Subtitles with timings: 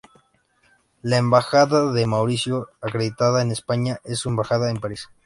[1.03, 5.09] La Embajada de Mauricio acreditada en España es su Embajada en París.